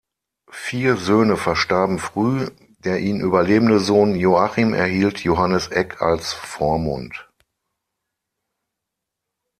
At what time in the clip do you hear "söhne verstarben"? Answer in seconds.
0.97-1.99